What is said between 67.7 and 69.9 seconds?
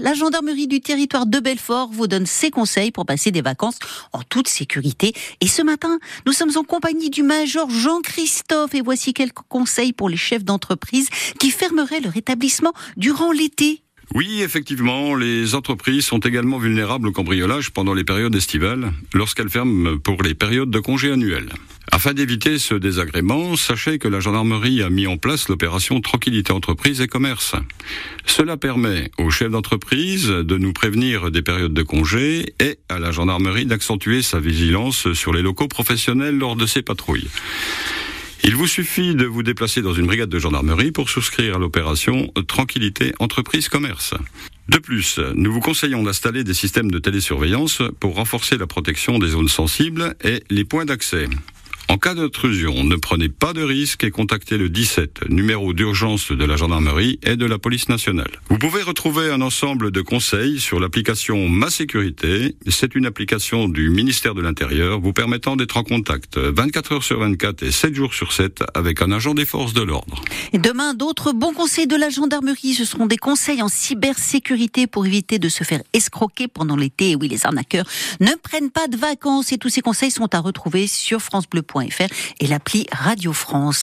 7 jours sur 7 avec un agent des forces de